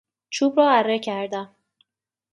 چوب 0.29 0.57
را 0.59 0.71
اره 0.71 0.99
کردم. 0.99 1.55